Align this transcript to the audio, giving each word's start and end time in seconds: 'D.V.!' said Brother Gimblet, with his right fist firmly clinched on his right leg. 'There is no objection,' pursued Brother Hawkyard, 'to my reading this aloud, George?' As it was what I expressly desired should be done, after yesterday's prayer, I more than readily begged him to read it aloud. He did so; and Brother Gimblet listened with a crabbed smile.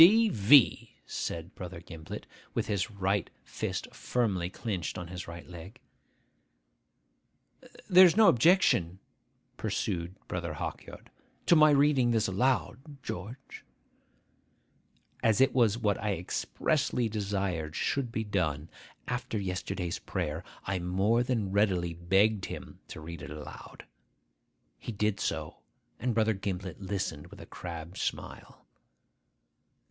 'D.V.!' 0.01 0.95
said 1.05 1.53
Brother 1.53 1.79
Gimblet, 1.79 2.25
with 2.55 2.65
his 2.65 2.89
right 2.89 3.29
fist 3.43 3.87
firmly 3.93 4.49
clinched 4.49 4.97
on 4.97 5.09
his 5.09 5.27
right 5.27 5.47
leg. 5.47 5.79
'There 7.87 8.07
is 8.07 8.17
no 8.17 8.27
objection,' 8.27 8.97
pursued 9.57 10.15
Brother 10.27 10.53
Hawkyard, 10.55 11.11
'to 11.45 11.55
my 11.55 11.69
reading 11.69 12.09
this 12.09 12.27
aloud, 12.27 12.97
George?' 13.03 13.63
As 15.21 15.39
it 15.39 15.53
was 15.53 15.77
what 15.77 15.99
I 16.01 16.15
expressly 16.15 17.07
desired 17.07 17.75
should 17.75 18.11
be 18.11 18.23
done, 18.23 18.69
after 19.07 19.37
yesterday's 19.37 19.99
prayer, 19.99 20.43
I 20.65 20.79
more 20.79 21.21
than 21.21 21.51
readily 21.51 21.93
begged 21.93 22.45
him 22.45 22.79
to 22.87 22.99
read 22.99 23.21
it 23.21 23.29
aloud. 23.29 23.85
He 24.79 24.91
did 24.91 25.19
so; 25.19 25.57
and 25.99 26.15
Brother 26.15 26.33
Gimblet 26.33 26.81
listened 26.81 27.27
with 27.27 27.39
a 27.39 27.45
crabbed 27.45 27.99
smile. 27.99 28.65